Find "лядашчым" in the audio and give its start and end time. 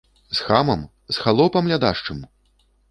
1.75-2.29